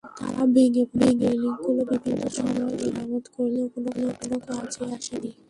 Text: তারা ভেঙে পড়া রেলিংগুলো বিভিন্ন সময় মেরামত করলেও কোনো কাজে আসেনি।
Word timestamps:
তারা 0.17 0.43
ভেঙে 0.53 0.83
পড়া 0.89 1.09
রেলিংগুলো 1.21 1.81
বিভিন্ন 1.91 2.21
সময় 2.35 2.73
মেরামত 2.73 3.25
করলেও 3.35 3.67
কোনো 3.73 4.37
কাজে 4.47 4.83
আসেনি। 4.95 5.31